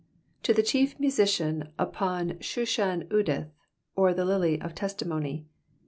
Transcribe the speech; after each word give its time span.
To 0.41 0.51
the 0.51 0.63
Chief 0.63 0.99
Musician 0.99 1.73
upon 1.77 2.39
Shushan 2.39 3.03
eduth, 3.13 3.49
or 3.95 4.15
the 4.15 4.25
LUy 4.25 4.57
of 4.59 4.73
Testimony. 4.73 5.45